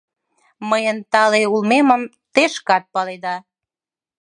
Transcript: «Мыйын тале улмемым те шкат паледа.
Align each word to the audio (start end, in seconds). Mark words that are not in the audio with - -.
«Мыйын 0.69 0.97
тале 1.11 1.41
улмемым 1.53 2.01
те 2.33 2.43
шкат 2.53 2.83
паледа. 2.93 3.35